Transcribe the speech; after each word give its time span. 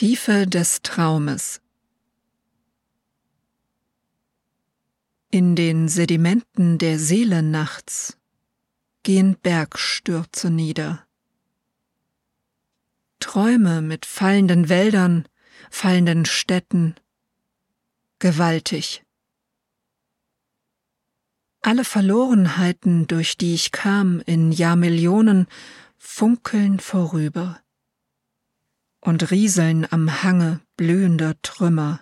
Tiefe 0.00 0.46
des 0.46 0.80
Traumes 0.80 1.60
In 5.30 5.54
den 5.56 5.88
Sedimenten 5.88 6.78
der 6.78 6.98
Seele 6.98 7.42
nachts 7.42 8.16
gehen 9.02 9.36
Bergstürze 9.36 10.48
nieder. 10.48 11.06
Träume 13.18 13.82
mit 13.82 14.06
fallenden 14.06 14.70
Wäldern, 14.70 15.28
fallenden 15.70 16.24
Städten, 16.24 16.94
gewaltig. 18.20 19.04
Alle 21.60 21.84
Verlorenheiten, 21.84 23.06
durch 23.06 23.36
die 23.36 23.52
ich 23.52 23.70
kam 23.70 24.22
in 24.24 24.50
Jahrmillionen, 24.50 25.46
funkeln 25.98 26.80
vorüber 26.80 27.60
und 29.00 29.30
rieseln 29.30 29.86
am 29.90 30.22
Hange 30.22 30.60
blühender 30.76 31.34
Trümmer 31.42 32.00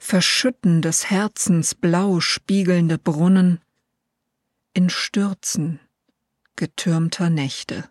verschütten 0.00 0.80
des 0.80 1.10
Herzens 1.10 1.74
blau 1.74 2.20
spiegelnde 2.20 2.98
Brunnen 2.98 3.60
in 4.72 4.88
Stürzen 4.88 5.78
getürmter 6.56 7.30
Nächte. 7.30 7.88